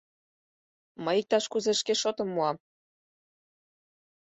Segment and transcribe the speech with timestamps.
[1.03, 2.57] —Мый иктаж-кузе шке шотым муам...